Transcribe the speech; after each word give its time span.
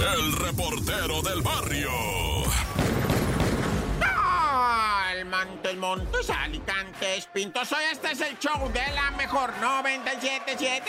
el 0.00 0.32
reportero 0.32 1.22
del 1.22 1.42
barrio. 1.42 1.90
Montes, 5.28 5.76
Montes, 5.76 6.30
Alicantes, 6.30 7.26
Pintos. 7.26 7.70
Hoy 7.72 7.84
este 7.92 8.12
es 8.12 8.20
el 8.20 8.38
show 8.38 8.70
de 8.72 8.80
la 8.94 9.10
mejor 9.12 9.52
977. 9.60 10.88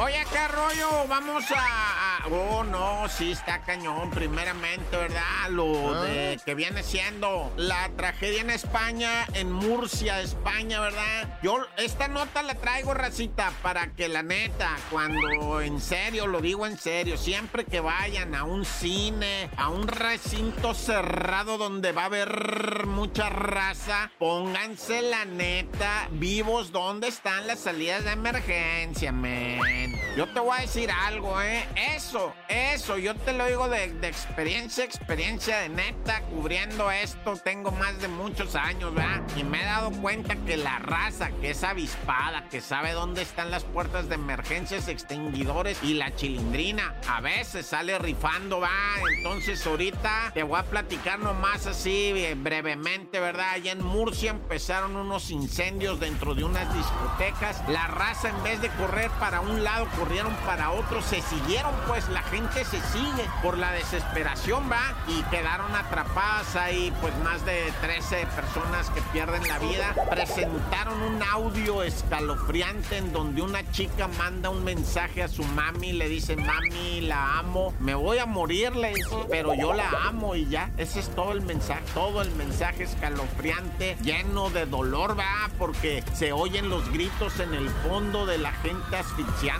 Oye, 0.00 0.24
¿qué 0.30 0.46
rollo? 0.46 1.08
Vamos 1.08 1.44
a, 1.50 1.98
Oh, 2.30 2.62
no, 2.62 3.08
sí 3.08 3.32
está 3.32 3.60
cañón. 3.62 4.10
Primeramente, 4.10 4.96
¿verdad? 4.96 5.48
Lo 5.50 6.02
de 6.02 6.38
que 6.44 6.54
viene 6.54 6.82
siendo 6.82 7.52
la 7.56 7.88
tragedia 7.96 8.42
en 8.42 8.50
España, 8.50 9.26
en 9.34 9.50
Murcia, 9.50 10.20
España, 10.20 10.80
¿verdad? 10.80 11.38
Yo 11.42 11.58
esta 11.78 12.08
nota 12.08 12.42
la 12.42 12.54
traigo, 12.54 12.92
racita, 12.92 13.52
para 13.62 13.92
que 13.92 14.08
la 14.08 14.22
neta, 14.22 14.76
cuando 14.90 15.60
en 15.62 15.80
serio, 15.80 16.26
lo 16.26 16.40
digo 16.40 16.66
en 16.66 16.76
serio, 16.76 17.16
siempre 17.16 17.64
que 17.64 17.80
vayan 17.80 18.34
a 18.34 18.44
un 18.44 18.64
cine, 18.64 19.48
a 19.56 19.68
un 19.68 19.88
recinto 19.88 20.74
cerrado 20.74 21.56
donde 21.56 21.92
va 21.92 22.02
a 22.02 22.06
haber 22.06 22.86
mucha 22.86 23.30
raza, 23.30 24.10
pónganse 24.18 25.02
la 25.02 25.24
neta 25.24 26.08
vivos 26.10 26.72
donde 26.72 27.08
están 27.08 27.46
las 27.46 27.60
salidas 27.60 28.04
de 28.04 28.12
emergencia, 28.12 29.12
men. 29.12 29.87
Yo 30.16 30.26
te 30.26 30.40
voy 30.40 30.58
a 30.58 30.60
decir 30.62 30.90
algo, 30.90 31.40
¿eh? 31.40 31.64
Eso, 31.94 32.34
eso, 32.48 32.98
yo 32.98 33.14
te 33.14 33.32
lo 33.32 33.46
digo 33.46 33.68
de, 33.68 33.84
experiencia, 34.02 34.84
experiencia 34.84 35.58
de 35.58 35.68
neta, 35.68 36.22
cubriendo 36.22 36.90
esto, 36.90 37.36
tengo 37.36 37.70
más 37.70 38.00
de 38.00 38.08
muchos 38.08 38.56
años, 38.56 38.94
¿verdad? 38.94 39.22
Y 39.36 39.44
me 39.44 39.62
he 39.62 39.64
dado 39.64 39.90
cuenta 39.92 40.34
que 40.34 40.56
la 40.56 40.78
raza, 40.80 41.30
que 41.40 41.50
es 41.50 41.62
avispada, 41.62 42.48
que 42.48 42.60
sabe 42.60 42.92
dónde 42.92 43.22
están 43.22 43.50
las 43.50 43.64
puertas 43.64 44.08
de 44.08 44.16
emergencias, 44.16 44.88
extinguidores 44.88 45.78
y 45.82 45.94
la 45.94 46.14
chilindrina, 46.14 46.94
a 47.06 47.20
veces 47.20 47.66
sale 47.66 47.98
rifando, 47.98 48.60
va. 48.60 48.70
Entonces 49.16 49.64
ahorita 49.66 50.32
te 50.34 50.42
voy 50.42 50.58
a 50.58 50.64
platicar 50.64 51.18
nomás 51.20 51.66
así 51.66 52.12
eh, 52.16 52.34
brevemente, 52.34 53.20
¿verdad? 53.20 53.50
Allá 53.50 53.72
en 53.72 53.84
Murcia 53.84 54.30
empezaron 54.30 54.96
unos 54.96 55.30
incendios 55.30 56.00
dentro 56.00 56.34
de 56.34 56.44
unas 56.44 56.72
discotecas. 56.74 57.62
La 57.68 57.86
raza 57.86 58.30
en 58.30 58.42
vez 58.42 58.60
de 58.60 58.68
correr 58.70 59.10
para 59.20 59.40
un 59.40 59.62
lado, 59.62 59.77
corrieron 59.86 60.34
para 60.46 60.70
otro, 60.70 61.02
se 61.02 61.22
siguieron, 61.22 61.74
pues 61.86 62.08
la 62.08 62.22
gente 62.22 62.64
se 62.64 62.80
sigue 62.80 63.28
por 63.42 63.58
la 63.58 63.72
desesperación, 63.72 64.70
va, 64.70 64.94
y 65.06 65.22
quedaron 65.24 65.74
atrapadas 65.74 66.56
ahí, 66.56 66.92
pues 67.00 67.16
más 67.18 67.44
de 67.44 67.72
13 67.80 68.26
personas 68.34 68.90
que 68.90 69.00
pierden 69.12 69.46
la 69.48 69.58
vida. 69.58 69.94
Presentaron 70.10 71.00
un 71.02 71.22
audio 71.22 71.82
escalofriante 71.82 72.98
en 72.98 73.12
donde 73.12 73.42
una 73.42 73.68
chica 73.70 74.08
manda 74.08 74.50
un 74.50 74.64
mensaje 74.64 75.22
a 75.22 75.28
su 75.28 75.42
mami, 75.44 75.92
le 75.92 76.08
dice, 76.08 76.36
mami, 76.36 77.00
la 77.02 77.38
amo, 77.38 77.74
me 77.80 77.94
voy 77.94 78.18
a 78.18 78.26
morir, 78.26 78.74
le 78.76 78.94
dice, 78.94 79.16
pero 79.30 79.54
yo 79.54 79.72
la 79.72 79.90
amo 80.06 80.34
y 80.34 80.46
ya, 80.46 80.70
ese 80.76 81.00
es 81.00 81.14
todo 81.14 81.32
el 81.32 81.42
mensaje, 81.42 81.82
todo 81.94 82.22
el 82.22 82.30
mensaje 82.32 82.84
escalofriante, 82.84 83.96
lleno 84.02 84.50
de 84.50 84.66
dolor, 84.66 85.18
va, 85.18 85.50
porque 85.58 86.02
se 86.14 86.32
oyen 86.32 86.68
los 86.68 86.90
gritos 86.92 87.40
en 87.40 87.54
el 87.54 87.68
fondo 87.70 88.26
de 88.26 88.38
la 88.38 88.52
gente 88.52 88.96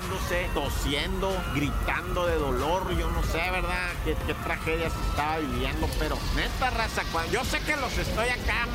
asfixiándose, 0.09 0.49
tosiendo, 0.55 1.43
gritando 1.55 2.27
de 2.27 2.37
dolor, 2.37 2.97
yo 2.97 3.11
no 3.11 3.23
sé, 3.25 3.39
¿verdad? 3.51 3.91
Qué, 4.05 4.15
tragedia 4.45 4.91
se 4.91 5.01
estaba 5.11 5.39
viviendo, 5.39 5.89
pero 5.99 6.17
neta 6.35 6.71
raza, 6.71 7.03
cuando 7.13 7.33
yo 7.33 7.45
sé 7.45 7.61
que 7.61 7.77
los 7.77 7.97
estoy 7.97 8.29
acá, 8.29 8.67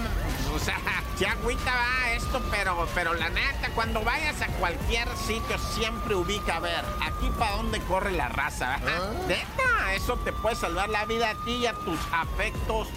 o 0.53 0.59
sea, 0.59 0.77
si 1.17 1.25
agüita 1.25 1.73
va 1.73 2.11
esto, 2.11 2.41
pero, 2.51 2.87
pero 2.93 3.13
la 3.13 3.29
neta, 3.29 3.69
cuando 3.75 4.03
vayas 4.03 4.41
a 4.41 4.47
cualquier 4.47 5.07
sitio, 5.17 5.57
siempre 5.73 6.15
ubica, 6.15 6.57
a 6.57 6.59
ver, 6.59 6.85
aquí 7.01 7.29
para 7.37 7.55
dónde 7.57 7.79
corre 7.81 8.11
la 8.11 8.29
raza, 8.29 8.77
¿verdad? 8.77 9.11
¿Ah? 9.11 9.27
Neta, 9.27 9.93
eso 9.95 10.17
te 10.17 10.31
puede 10.33 10.55
salvar 10.55 10.89
la 10.89 11.05
vida 11.05 11.31
a 11.31 11.45
ti 11.45 11.53
y 11.53 11.65
a 11.65 11.73
tus 11.73 11.99
afectos. 12.11 12.87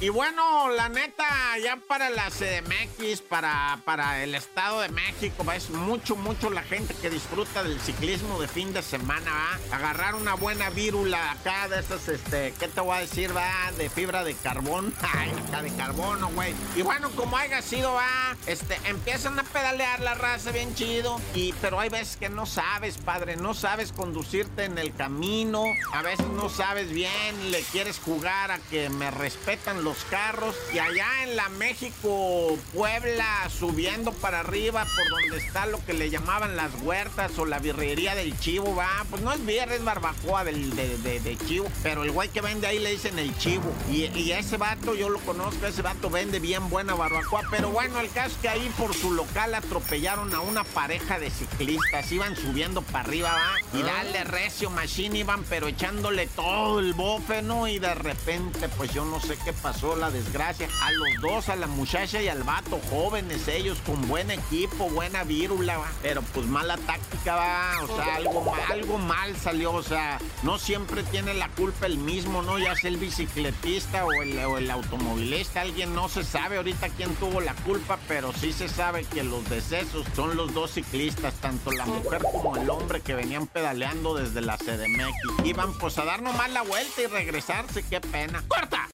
Y 0.00 0.08
bueno, 0.10 0.68
la 0.70 0.88
neta, 0.88 1.24
ya 1.62 1.76
para 1.76 2.10
la 2.10 2.28
CDMX, 2.28 3.22
para, 3.22 3.80
para 3.84 4.22
el 4.22 4.34
Estado 4.34 4.80
de 4.80 4.88
México, 4.90 5.50
es 5.52 5.70
mucho, 5.70 6.16
mucho 6.16 6.50
la 6.50 6.62
gente 6.62 6.73
que 6.82 7.08
disfruta 7.08 7.62
del 7.62 7.80
ciclismo 7.80 8.40
de 8.40 8.48
fin 8.48 8.72
de 8.72 8.82
semana, 8.82 9.30
¿va? 9.30 9.76
Agarrar 9.76 10.16
una 10.16 10.34
buena 10.34 10.70
vírula 10.70 11.30
acá 11.30 11.68
de 11.68 11.78
esas, 11.78 12.08
este, 12.08 12.52
¿qué 12.58 12.66
te 12.66 12.80
voy 12.80 12.96
a 12.96 13.00
decir, 13.00 13.34
va? 13.36 13.70
De 13.78 13.88
fibra 13.88 14.24
de 14.24 14.34
carbón. 14.34 14.92
Ay, 15.14 15.30
acá 15.46 15.62
de 15.62 15.72
carbono, 15.76 16.30
güey. 16.30 16.52
Y 16.74 16.82
bueno, 16.82 17.10
como 17.12 17.36
haya 17.36 17.62
sido, 17.62 17.92
va, 17.92 18.36
este, 18.46 18.76
empiezan 18.86 19.38
a 19.38 19.44
pedalear 19.44 20.00
la 20.00 20.14
raza 20.14 20.50
bien 20.50 20.74
chido. 20.74 21.20
Y, 21.32 21.52
pero 21.60 21.78
hay 21.78 21.90
veces 21.90 22.16
que 22.16 22.28
no 22.28 22.44
sabes, 22.44 22.98
padre, 22.98 23.36
no 23.36 23.54
sabes 23.54 23.92
conducirte 23.92 24.64
en 24.64 24.76
el 24.76 24.92
camino. 24.94 25.62
A 25.92 26.02
veces 26.02 26.26
no 26.26 26.48
sabes 26.48 26.90
bien, 26.90 27.52
le 27.52 27.62
quieres 27.62 28.00
jugar 28.00 28.50
a 28.50 28.58
que 28.58 28.90
me 28.90 29.12
respetan 29.12 29.84
los 29.84 29.98
carros. 30.06 30.56
Y 30.72 30.80
allá 30.80 31.22
en 31.22 31.36
la 31.36 31.48
México, 31.50 32.58
Puebla, 32.72 33.48
subiendo 33.48 34.12
para 34.12 34.40
arriba 34.40 34.84
por 34.84 35.20
donde 35.20 35.36
está 35.36 35.66
lo 35.66 35.84
que 35.84 35.92
le 35.92 36.10
llamaban 36.10 36.53
las 36.56 36.72
huertas 36.82 37.38
o 37.38 37.46
la 37.46 37.58
birrería 37.58 38.14
del 38.14 38.38
chivo, 38.38 38.74
va. 38.74 38.88
Pues 39.10 39.22
no 39.22 39.32
es 39.32 39.44
birra, 39.44 39.74
es 39.74 39.84
barbacoa 39.84 40.44
del, 40.44 40.74
de, 40.74 41.38
chivo. 41.46 41.66
Pero 41.82 42.04
el 42.04 42.10
güey 42.10 42.28
que 42.28 42.40
vende 42.40 42.66
ahí 42.66 42.78
le 42.78 42.90
dicen 42.90 43.18
el 43.18 43.36
chivo. 43.38 43.72
Y, 43.90 44.04
y, 44.18 44.32
ese 44.32 44.56
vato, 44.56 44.94
yo 44.94 45.08
lo 45.08 45.18
conozco, 45.20 45.66
ese 45.66 45.82
vato 45.82 46.10
vende 46.10 46.40
bien 46.40 46.68
buena 46.70 46.94
barbacoa. 46.94 47.42
Pero 47.50 47.70
bueno, 47.70 48.00
el 48.00 48.10
caso 48.10 48.34
es 48.34 48.36
que 48.38 48.48
ahí 48.48 48.72
por 48.78 48.94
su 48.94 49.12
local 49.12 49.54
atropellaron 49.54 50.34
a 50.34 50.40
una 50.40 50.64
pareja 50.64 51.18
de 51.18 51.30
ciclistas. 51.30 52.10
Iban 52.10 52.36
subiendo 52.36 52.82
para 52.82 53.00
arriba, 53.00 53.32
va. 53.32 53.78
Y 53.78 53.82
ah. 53.82 53.86
dale 53.86 54.24
recio, 54.24 54.70
machine, 54.70 55.18
iban 55.18 55.44
pero 55.48 55.68
echándole 55.68 56.26
todo 56.26 56.80
el 56.80 56.94
bofe, 56.94 57.42
¿no? 57.42 57.68
Y 57.68 57.78
de 57.78 57.94
repente, 57.94 58.68
pues 58.70 58.92
yo 58.92 59.04
no 59.04 59.20
sé 59.20 59.36
qué 59.44 59.52
pasó, 59.52 59.96
la 59.96 60.10
desgracia. 60.10 60.68
A 60.82 60.92
los 60.92 61.08
dos, 61.20 61.48
a 61.48 61.56
la 61.56 61.66
muchacha 61.66 62.22
y 62.22 62.28
al 62.28 62.42
vato, 62.42 62.80
jóvenes 62.90 63.48
ellos, 63.48 63.78
con 63.86 64.06
buen 64.08 64.30
equipo, 64.30 64.88
buena 64.90 65.24
vírula, 65.24 65.78
va. 65.78 65.90
Pero 66.02 66.22
pues 66.44 66.52
mala 66.52 66.76
táctica, 66.76 67.36
va. 67.36 67.72
O 67.82 67.96
sea, 67.96 68.16
algo, 68.16 68.54
algo 68.70 68.98
mal 68.98 69.34
salió. 69.36 69.72
O 69.72 69.82
sea, 69.82 70.18
no 70.42 70.58
siempre 70.58 71.02
tiene 71.04 71.32
la 71.34 71.48
culpa 71.48 71.86
el 71.86 71.96
mismo, 71.96 72.42
¿no? 72.42 72.58
Ya 72.58 72.74
sea 72.76 72.90
el 72.90 72.98
bicicletista 72.98 74.04
o 74.04 74.12
el, 74.12 74.70
automovilista. 74.70 75.62
Alguien 75.62 75.94
no 75.94 76.08
se 76.08 76.22
sabe 76.24 76.56
ahorita 76.56 76.88
quién 76.90 77.14
tuvo 77.16 77.40
la 77.40 77.54
culpa, 77.54 77.98
pero 78.08 78.32
sí 78.32 78.52
se 78.52 78.68
sabe 78.68 79.04
que 79.04 79.24
los 79.24 79.48
decesos 79.48 80.06
son 80.14 80.36
los 80.36 80.52
dos 80.52 80.72
ciclistas, 80.72 81.34
tanto 81.34 81.72
la 81.72 81.86
mujer 81.86 82.22
como 82.30 82.56
el 82.56 82.68
hombre 82.68 83.00
que 83.00 83.14
venían 83.14 83.46
pedaleando 83.46 84.14
desde 84.14 84.40
la 84.40 84.58
CDMX. 84.58 85.46
Iban 85.46 85.72
pues 85.78 85.98
a 85.98 86.04
dar 86.04 86.22
nomás 86.22 86.50
la 86.50 86.62
vuelta 86.62 87.02
y 87.02 87.06
regresarse, 87.06 87.84
qué 87.88 88.00
pena. 88.00 88.42
¡Corta! 88.48 88.80